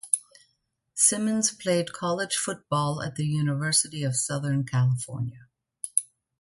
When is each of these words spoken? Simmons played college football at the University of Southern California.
Simmons 0.95 1.51
played 1.51 1.93
college 1.93 2.35
football 2.35 3.03
at 3.03 3.17
the 3.17 3.23
University 3.27 4.01
of 4.03 4.15
Southern 4.15 4.63
California. 4.65 5.47